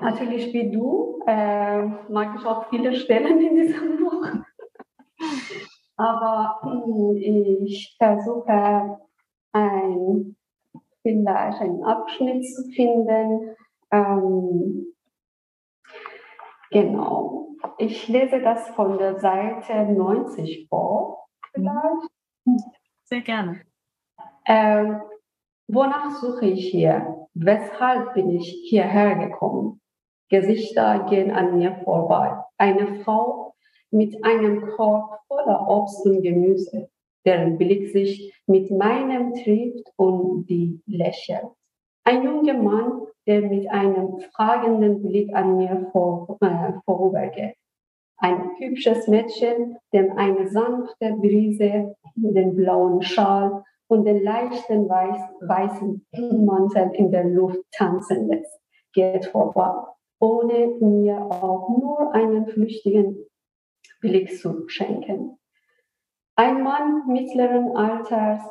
Natürlich 0.00 0.52
wie 0.52 0.70
du 0.70 1.20
äh, 1.26 1.82
mag 2.08 2.36
ich 2.38 2.44
auch 2.44 2.68
viele 2.68 2.94
Stellen 2.94 3.40
in 3.40 3.54
diesem 3.54 3.96
Buch. 3.98 4.26
Aber 5.96 6.60
hm, 6.62 7.16
ich 7.16 7.96
versuche 7.98 8.98
ein, 9.52 10.36
vielleicht 11.02 11.60
einen 11.60 11.84
Abschnitt 11.84 12.44
zu 12.44 12.70
finden. 12.72 13.56
Ähm, 13.90 14.86
genau. 16.70 17.48
Ich 17.78 18.08
lese 18.08 18.40
das 18.40 18.68
von 18.70 18.98
der 18.98 19.18
Seite 19.18 19.84
90 19.84 20.66
vor, 20.68 21.28
vielleicht. 21.52 22.10
Sehr 23.04 23.22
gerne. 23.22 23.60
Ähm, 24.46 25.00
wonach 25.68 26.10
suche 26.10 26.46
ich 26.46 26.68
hier? 26.70 27.28
Weshalb 27.34 28.14
bin 28.14 28.30
ich 28.30 28.48
hierher 28.68 29.16
gekommen? 29.16 29.80
Gesichter 30.28 31.06
gehen 31.08 31.30
an 31.30 31.58
mir 31.58 31.76
vorbei. 31.84 32.36
Eine 32.58 33.00
Frau 33.02 33.54
mit 33.90 34.24
einem 34.24 34.66
Korb 34.70 35.20
voller 35.28 35.68
Obst 35.68 36.04
und 36.06 36.22
Gemüse. 36.22 36.88
deren 37.24 37.56
Blick 37.58 37.90
sich 37.90 38.34
mit 38.46 38.70
meinem 38.70 39.32
trifft 39.34 39.90
und 39.96 40.46
die 40.46 40.80
lächelt. 40.86 41.48
Ein 42.04 42.22
junger 42.22 42.54
Mann, 42.54 43.02
der 43.26 43.40
mit 43.42 43.68
einem 43.70 44.18
fragenden 44.34 45.02
Blick 45.02 45.34
an 45.34 45.56
mir 45.56 45.88
vor, 45.92 46.36
äh, 46.42 46.72
vorübergeht. 46.84 47.54
Ein 48.18 48.50
hübsches 48.58 49.08
Mädchen, 49.08 49.76
dem 49.92 50.16
eine 50.18 50.48
sanfte 50.48 51.14
Brise 51.14 51.96
den 52.14 52.54
blauen 52.54 53.02
Schal 53.02 53.64
und 53.88 54.04
den 54.04 54.22
leichten 54.22 54.88
weiß, 54.88 55.16
weißen 55.40 56.06
Mantel 56.44 56.90
in 56.94 57.10
der 57.10 57.24
Luft 57.24 57.60
tanzen 57.72 58.28
lässt, 58.28 58.60
geht 58.92 59.26
vorbei, 59.26 59.72
ohne 60.24 60.68
mir 60.80 61.20
auch 61.20 61.68
nur 61.68 62.14
einen 62.14 62.46
flüchtigen 62.46 63.26
Blick 64.00 64.34
zu 64.38 64.66
schenken. 64.68 65.38
Ein 66.34 66.62
Mann 66.62 67.06
mittleren 67.06 67.76
Alters, 67.76 68.42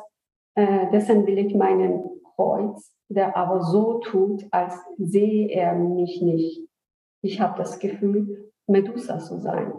äh, 0.54 0.88
dessen 0.92 1.24
Blick 1.24 1.54
meinen 1.56 2.20
Kreuz, 2.36 2.94
der 3.08 3.36
aber 3.36 3.60
so 3.60 3.98
tut, 3.98 4.46
als 4.52 4.78
sehe 4.98 5.48
er 5.48 5.74
mich 5.74 6.22
nicht. 6.22 6.68
Ich 7.22 7.40
habe 7.40 7.58
das 7.58 7.80
Gefühl, 7.80 8.52
Medusa 8.68 9.18
zu 9.18 9.40
sein. 9.40 9.72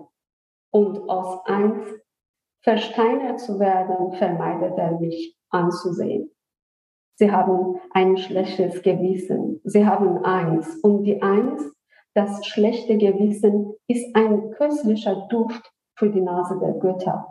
Und 0.72 1.10
aus 1.10 1.46
Angst, 1.46 2.02
versteinert 2.62 3.40
zu 3.40 3.60
werden, 3.60 4.12
vermeidet 4.18 4.78
er 4.78 5.00
mich 5.00 5.38
anzusehen. 5.50 6.30
Sie 7.18 7.32
haben 7.32 7.80
ein 7.92 8.18
schlechtes 8.18 8.82
Gewissen. 8.82 9.62
Sie 9.64 9.86
haben 9.86 10.18
Angst. 10.26 10.84
Und 10.84 11.04
die 11.04 11.22
Angst, 11.22 11.75
das 12.16 12.46
schlechte 12.46 12.98
Gewissen, 12.98 13.76
ist 13.88 14.16
ein 14.16 14.52
köstlicher 14.52 15.28
Duft 15.30 15.72
für 15.98 16.10
die 16.10 16.22
Nase 16.22 16.58
der 16.60 16.74
Götter. 16.74 17.28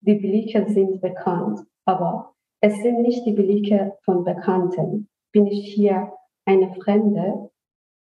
Die 0.00 0.14
Blicke 0.14 0.68
sind 0.68 1.00
bekannt, 1.00 1.60
aber 1.84 2.34
es 2.60 2.76
sind 2.82 3.02
nicht 3.02 3.24
die 3.26 3.32
Blicke 3.32 3.96
von 4.04 4.24
Bekannten. 4.24 5.08
Bin 5.32 5.46
ich 5.46 5.74
hier 5.74 6.12
eine 6.46 6.74
Fremde? 6.74 7.50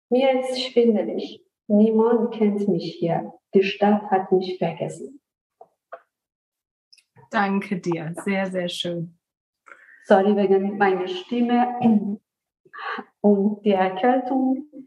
Mir 0.10 0.40
ist 0.40 0.62
schwindelig. 0.62 1.44
Niemand 1.68 2.34
kennt 2.34 2.68
mich 2.68 2.96
hier. 2.96 3.34
Die 3.54 3.64
Stadt 3.64 4.04
hat 4.10 4.32
mich 4.32 4.58
vergessen. 4.58 5.22
Danke 7.30 7.80
dir. 7.80 8.14
Sehr, 8.24 8.50
sehr 8.50 8.70
schön. 8.70 9.18
Sorry 10.06 10.36
wegen 10.36 10.78
meiner 10.78 11.08
Stimme 11.08 12.20
und 13.22 13.66
der 13.66 13.80
Erkältung. 13.80 14.87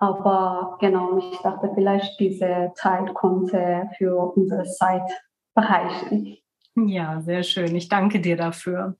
Aber 0.00 0.76
genau, 0.80 1.18
ich 1.18 1.38
dachte, 1.38 1.70
vielleicht 1.74 2.18
diese 2.18 2.72
Zeit 2.74 3.14
konnte 3.14 3.88
für 3.96 4.16
unsere 4.36 4.64
Zeit 4.64 5.08
bereichern. 5.54 6.36
Ja, 6.74 7.20
sehr 7.20 7.44
schön. 7.44 7.74
Ich 7.76 7.88
danke 7.88 8.20
dir 8.20 8.36
dafür. 8.36 8.96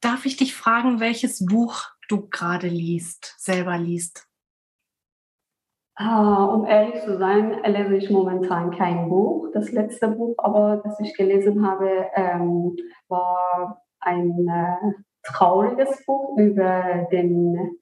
Darf 0.00 0.24
ich 0.24 0.36
dich 0.36 0.54
fragen, 0.54 1.00
welches 1.00 1.44
Buch 1.44 1.88
du 2.08 2.28
gerade 2.28 2.68
liest, 2.68 3.34
selber 3.38 3.76
liest? 3.76 4.26
Uh, 6.00 6.54
um 6.54 6.64
ehrlich 6.64 7.02
zu 7.02 7.18
sein, 7.18 7.60
lese 7.64 7.96
ich 7.96 8.08
momentan 8.08 8.70
kein 8.70 9.10
Buch. 9.10 9.48
Das 9.52 9.70
letzte 9.70 10.08
Buch, 10.08 10.34
aber 10.38 10.80
das 10.82 10.98
ich 11.00 11.14
gelesen 11.14 11.66
habe, 11.66 12.06
ähm, 12.14 12.74
war 13.08 13.82
ein 14.00 14.48
äh, 14.48 14.92
trauriges 15.24 16.02
Buch 16.06 16.38
über 16.38 17.06
den 17.12 17.78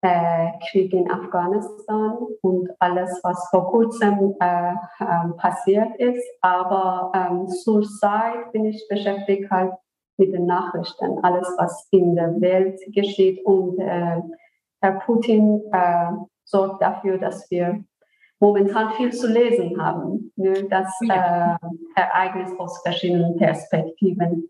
äh, 0.00 0.48
Krieg 0.70 0.92
in 0.92 1.10
Afghanistan 1.10 2.18
und 2.42 2.68
alles, 2.78 3.20
was 3.22 3.48
vor 3.50 3.70
kurzem 3.70 4.34
äh, 4.40 4.72
äh, 4.72 5.28
passiert 5.36 5.96
ist. 5.98 6.24
Aber 6.40 7.12
ähm, 7.14 7.48
zur 7.48 7.82
Zeit 7.82 8.52
bin 8.52 8.66
ich 8.66 8.86
beschäftigt 8.88 9.50
halt 9.50 9.72
mit 10.16 10.32
den 10.32 10.46
Nachrichten, 10.46 11.18
alles, 11.22 11.48
was 11.58 11.86
in 11.90 12.14
der 12.14 12.40
Welt 12.40 12.80
geschieht. 12.88 13.44
Und 13.44 13.78
äh, 13.78 14.20
Herr 14.80 15.00
Putin 15.04 15.62
äh, 15.72 16.12
sorgt 16.44 16.82
dafür, 16.82 17.18
dass 17.18 17.50
wir 17.50 17.84
momentan 18.40 18.92
viel 18.92 19.12
zu 19.12 19.26
lesen 19.28 19.80
haben. 19.80 20.32
Ne? 20.36 20.66
Das 20.70 20.92
äh, 21.08 21.56
Ereignis 21.94 22.52
aus 22.58 22.80
verschiedenen 22.82 23.36
Perspektiven. 23.36 24.48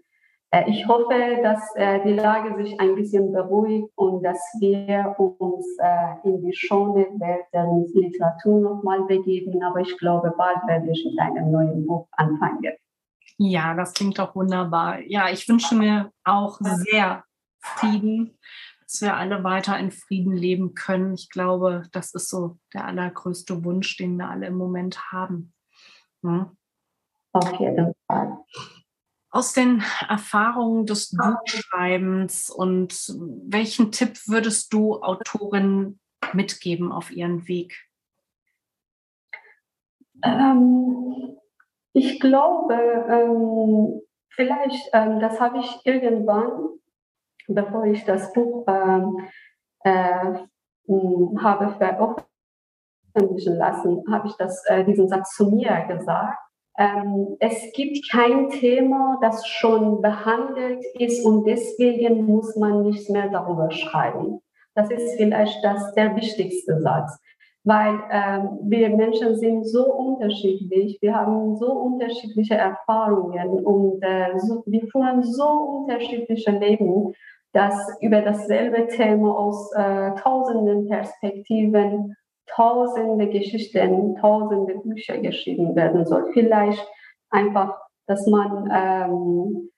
Äh, 0.51 0.71
ich 0.71 0.87
hoffe, 0.87 1.41
dass 1.43 1.75
äh, 1.77 2.03
die 2.05 2.15
Lage 2.15 2.63
sich 2.63 2.79
ein 2.81 2.95
bisschen 2.95 3.33
beruhigt 3.33 3.89
und 3.97 4.23
dass 4.23 4.39
wir 4.59 5.15
uns 5.19 5.67
äh, 5.79 6.29
in 6.29 6.43
die 6.43 6.55
schöne 6.55 7.07
Welt 7.19 7.45
der 7.53 7.67
Literatur 7.93 8.61
nochmal 8.61 9.03
begeben. 9.05 9.63
Aber 9.63 9.81
ich 9.81 9.97
glaube, 9.99 10.33
bald 10.37 10.59
werde 10.67 10.91
ich 10.91 11.05
mit 11.05 11.19
einem 11.19 11.51
neuen 11.51 11.87
Buch 11.87 12.09
anfangen. 12.13 12.63
Ja, 13.37 13.75
das 13.75 13.93
klingt 13.93 14.19
doch 14.19 14.35
wunderbar. 14.35 15.01
Ja, 15.01 15.29
ich 15.29 15.49
wünsche 15.49 15.75
mir 15.75 16.13
auch 16.25 16.59
sehr 16.61 17.25
Frieden, 17.61 18.39
dass 18.81 19.03
wir 19.03 19.17
alle 19.17 19.45
weiter 19.45 19.79
in 19.79 19.91
Frieden 19.91 20.33
leben 20.33 20.75
können. 20.75 21.15
Ich 21.15 21.29
glaube, 21.29 21.85
das 21.93 22.15
ist 22.15 22.31
so 22.31 22.57
der 22.73 22.87
allergrößte 22.87 23.65
Wunsch, 23.65 23.97
den 23.97 24.17
wir 24.17 24.31
alle 24.31 24.47
im 24.47 24.57
Moment 24.57 25.13
haben. 25.13 25.53
Hm? 26.23 26.57
Auf 27.33 27.61
jeden 27.61 27.93
Fall 28.07 28.39
aus 29.31 29.53
den 29.53 29.83
Erfahrungen 30.09 30.87
des 30.87 31.15
Buchschreibens 31.15 32.51
und 32.51 33.15
welchen 33.47 33.93
Tipp 33.93 34.19
würdest 34.27 34.73
du 34.73 35.03
Autorin 35.03 35.99
mitgeben 36.33 36.93
auf 36.93 37.11
ihren 37.11 37.47
Weg? 37.47 37.77
Ähm, 40.25 41.37
ich 41.93 42.21
glaube, 42.21 42.75
ähm, 42.75 44.01
vielleicht, 44.31 44.91
ähm, 44.93 45.21
das 45.21 45.41
habe 45.41 45.59
ich 45.59 45.81
irgendwann, 45.85 46.81
bevor 47.47 47.85
ich 47.85 48.05
das 48.05 48.33
Buch 48.33 48.65
ähm, 48.67 49.29
äh, 49.85 50.39
habe 51.41 51.75
veröffentlichen 51.77 53.57
lassen, 53.57 54.03
habe 54.11 54.29
ich 54.29 54.35
das, 54.37 54.65
äh, 54.67 54.85
diesen 54.85 55.09
Satz 55.09 55.35
zu 55.35 55.51
mir 55.51 55.85
gesagt 55.87 56.48
ähm, 56.79 57.37
es 57.41 57.73
gibt 57.73 58.09
kein 58.11 58.51
Thema, 58.51 59.19
das 59.21 59.47
schon 59.47 60.01
behandelt 60.01 60.85
ist 60.95 61.27
und 61.27 61.45
deswegen 61.45 62.25
muss 62.25 62.55
man 62.55 62.85
nicht 62.85 63.11
mehr 63.11 63.29
darüber 63.29 63.71
schreiben. 63.73 64.41
Das 64.75 64.89
ist 64.91 65.17
vielleicht 65.17 65.63
das, 65.65 65.93
der 65.95 66.15
wichtigste 66.15 66.81
Satz, 66.81 67.19
weil 67.65 67.99
ähm, 68.13 68.61
wir 68.63 68.91
Menschen 68.91 69.35
sind 69.37 69.65
so 69.65 69.93
unterschiedlich, 69.93 70.99
wir 71.01 71.17
haben 71.17 71.57
so 71.57 71.73
unterschiedliche 71.73 72.55
Erfahrungen 72.55 73.65
und 73.65 74.01
äh, 74.03 74.39
so, 74.39 74.63
wir 74.67 74.87
führen 74.87 75.25
so 75.25 75.49
unterschiedliche 75.49 76.53
Leben, 76.53 77.13
dass 77.53 77.75
über 78.01 78.21
dasselbe 78.21 78.87
Thema 78.87 79.37
aus 79.37 79.73
äh, 79.73 80.13
tausenden 80.15 80.87
Perspektiven 80.87 82.15
tausende 82.55 83.29
Geschichten, 83.29 84.17
tausende 84.17 84.75
Bücher 84.79 85.19
geschrieben 85.19 85.75
werden 85.77 86.07
soll. 86.07 86.31
Vielleicht 86.33 86.87
einfach, 87.31 87.79
dass 88.07 88.27
man 88.27 88.69
ähm, 88.73 89.71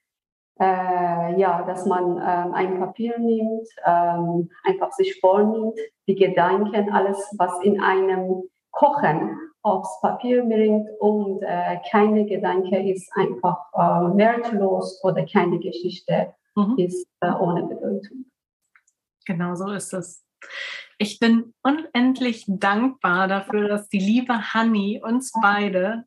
äh, 0.61 1.39
ja, 1.39 1.63
dass 1.63 1.85
man 1.85 2.17
ähm, 2.17 2.53
ein 2.53 2.79
Papier 2.79 3.17
nimmt, 3.17 3.67
ähm, 3.83 4.49
einfach 4.63 4.91
sich 4.91 5.19
vornimmt, 5.19 5.79
die 6.07 6.15
Gedanken, 6.15 6.91
alles, 6.91 7.17
was 7.37 7.51
in 7.63 7.81
einem 7.81 8.43
Kochen 8.71 9.39
aufs 9.63 9.99
Papier 10.01 10.43
bringt 10.43 10.87
und 10.99 11.41
äh, 11.41 11.77
keine 11.89 12.25
Gedanke 12.25 12.77
ist 12.91 13.11
einfach 13.15 13.57
äh, 13.73 14.17
wertlos 14.17 15.03
oder 15.03 15.25
keine 15.25 15.59
Geschichte 15.59 16.33
mhm. 16.55 16.75
ist 16.77 17.07
äh, 17.21 17.31
ohne 17.31 17.63
Bedeutung. 17.63 18.25
Genau 19.25 19.55
so 19.55 19.71
ist 19.71 19.93
es. 19.93 20.23
Ich 21.01 21.17
bin 21.17 21.55
unendlich 21.63 22.45
dankbar 22.47 23.27
dafür, 23.27 23.67
dass 23.67 23.89
die 23.89 23.97
liebe 23.97 24.53
Hanni 24.53 25.01
uns 25.03 25.31
beide 25.41 26.05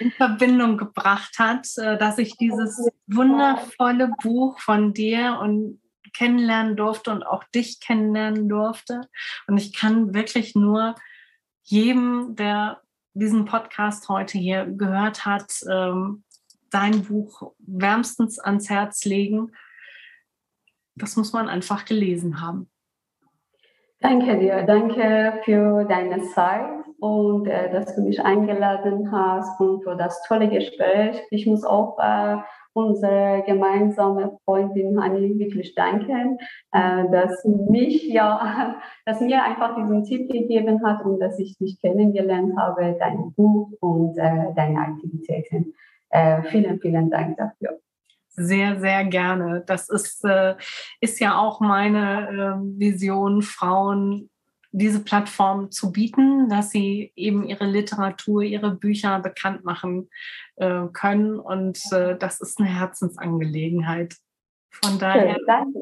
in 0.00 0.12
Verbindung 0.12 0.78
gebracht 0.78 1.38
hat, 1.38 1.68
äh, 1.76 1.98
dass 1.98 2.16
ich 2.16 2.38
dieses 2.38 2.88
wundervolle 3.06 4.12
Buch 4.22 4.58
von 4.60 4.94
dir 4.94 5.40
und 5.42 5.82
kennenlernen 6.14 6.74
durfte 6.74 7.10
und 7.10 7.22
auch 7.22 7.44
dich 7.44 7.80
kennenlernen 7.80 8.48
durfte. 8.48 9.10
Und 9.46 9.58
ich 9.58 9.74
kann 9.74 10.14
wirklich 10.14 10.54
nur 10.54 10.94
jedem, 11.64 12.36
der 12.36 12.80
diesen 13.12 13.44
Podcast 13.44 14.08
heute 14.08 14.38
hier 14.38 14.64
gehört 14.64 15.26
hat, 15.26 15.52
ähm, 15.70 16.24
dein 16.70 17.04
Buch 17.04 17.52
wärmstens 17.58 18.38
ans 18.38 18.70
Herz 18.70 19.04
legen. 19.04 19.52
Das 20.94 21.16
muss 21.16 21.34
man 21.34 21.50
einfach 21.50 21.84
gelesen 21.84 22.40
haben. 22.40 22.70
Danke 24.04 24.38
dir, 24.38 24.64
danke 24.64 25.40
für 25.46 25.84
deine 25.84 26.20
Zeit 26.24 26.84
und 27.00 27.46
äh, 27.46 27.72
dass 27.72 27.96
du 27.96 28.02
mich 28.02 28.22
eingeladen 28.22 29.10
hast 29.10 29.58
und 29.58 29.82
für 29.82 29.96
das 29.96 30.22
tolle 30.28 30.50
Gespräch. 30.50 31.22
Ich 31.30 31.46
muss 31.46 31.64
auch 31.64 31.98
äh, 31.98 32.36
unsere 32.74 33.42
gemeinsame 33.46 34.36
Freundin 34.44 35.02
Hani 35.02 35.38
wirklich 35.38 35.74
danken, 35.74 36.36
äh, 36.72 37.08
dass 37.10 37.46
mich 37.46 38.06
ja, 38.06 38.76
dass 39.06 39.22
mir 39.22 39.42
einfach 39.42 39.74
diesen 39.74 40.04
Tipp 40.04 40.30
gegeben 40.30 40.84
hat 40.84 41.02
und 41.06 41.18
dass 41.18 41.38
ich 41.38 41.56
dich 41.56 41.80
kennengelernt 41.80 42.58
habe, 42.58 42.96
dein 42.98 43.32
Buch 43.34 43.70
und 43.80 44.18
äh, 44.18 44.52
deine 44.54 44.80
Aktivitäten. 44.80 45.72
Äh, 46.10 46.42
vielen, 46.42 46.78
vielen 46.78 47.08
Dank 47.08 47.38
dafür. 47.38 47.78
Sehr, 48.36 48.80
sehr 48.80 49.04
gerne. 49.04 49.62
Das 49.66 49.88
ist, 49.88 50.24
äh, 50.24 50.56
ist 51.00 51.20
ja 51.20 51.38
auch 51.38 51.60
meine 51.60 52.28
äh, 52.28 52.80
Vision, 52.80 53.42
Frauen 53.42 54.28
diese 54.76 55.04
Plattform 55.04 55.70
zu 55.70 55.92
bieten, 55.92 56.48
dass 56.48 56.70
sie 56.70 57.12
eben 57.14 57.44
ihre 57.44 57.64
Literatur, 57.64 58.42
ihre 58.42 58.74
Bücher 58.74 59.20
bekannt 59.20 59.64
machen 59.64 60.10
äh, 60.56 60.86
können. 60.92 61.38
Und 61.38 61.78
äh, 61.92 62.18
das 62.18 62.40
ist 62.40 62.58
eine 62.58 62.68
Herzensangelegenheit. 62.68 64.16
Von 64.82 64.98
daher 64.98 65.36
danke. 65.46 65.78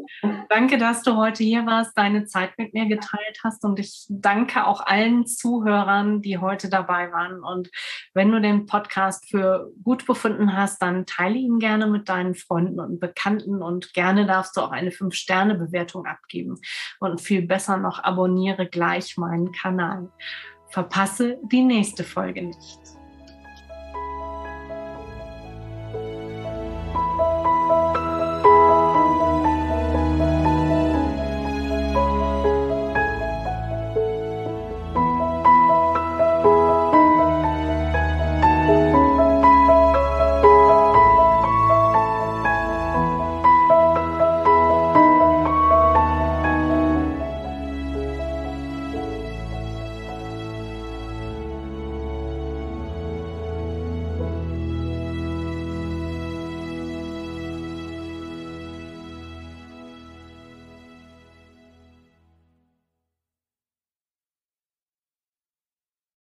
danke, 0.49 0.79
dass 0.79 1.03
du 1.03 1.17
heute 1.17 1.43
hier 1.43 1.67
warst, 1.67 1.97
deine 1.97 2.25
Zeit 2.25 2.57
mit 2.59 2.75
mir 2.75 2.87
geteilt 2.87 3.41
hast 3.43 3.65
und 3.65 3.79
ich 3.79 4.07
danke 4.09 4.67
auch 4.67 4.85
allen 4.87 5.27
Zuhörern, 5.27 6.21
die 6.23 6.39
heute 6.39 6.69
dabei 6.69 7.11
waren. 7.13 7.43
Und 7.43 7.71
wenn 8.15 8.31
du 8.31 8.41
den 8.41 8.67
Podcast 8.67 9.29
für 9.29 9.71
gut 9.83 10.07
befunden 10.07 10.57
hast, 10.57 10.83
dann 10.83 11.07
teile 11.07 11.37
ihn 11.37 11.59
gerne 11.59 11.87
mit 11.87 12.09
deinen 12.09 12.35
Freunden 12.35 12.81
und 12.81 13.01
Bekannten 13.01 13.63
und 13.63 13.93
gerne 13.95 14.27
darfst 14.27 14.57
du 14.57 14.61
auch 14.61 14.73
eine 14.73 14.91
5-Sterne-Bewertung 14.91 16.07
abgeben. 16.07 16.61
Und 17.01 17.21
viel 17.21 17.43
besser 17.43 17.77
noch, 17.77 18.03
abonniere 18.03 18.67
gleich 18.67 19.17
meinen 19.17 19.53
Kanal. 19.53 20.11
Verpasse 20.71 21.39
die 21.51 21.63
nächste 21.63 22.05
Folge 22.05 22.43
nicht. 22.43 23.02